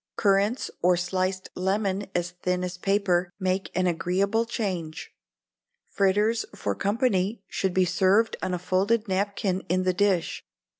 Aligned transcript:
Currants, 0.15 0.71
or 0.81 0.97
sliced 0.97 1.49
lemon 1.53 2.07
as 2.15 2.31
thin 2.31 2.63
as 2.63 2.75
paper, 2.75 3.29
make 3.39 3.69
an 3.75 3.85
agreeable 3.85 4.45
change. 4.45 5.11
Fritters 5.91 6.43
for 6.55 6.73
company 6.73 7.43
should 7.47 7.75
be 7.75 7.85
served 7.85 8.35
on 8.41 8.55
a 8.55 8.57
folded 8.57 9.07
napkin 9.07 9.61
in 9.69 9.83
the 9.83 9.93
dish. 9.93 10.43